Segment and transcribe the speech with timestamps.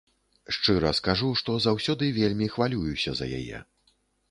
[0.55, 3.63] Шчыра скажу, што заўсёды вельмі хвалююся за яе.